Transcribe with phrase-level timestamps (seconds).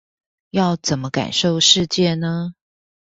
[0.49, 2.55] 要怎麼感受世界呢？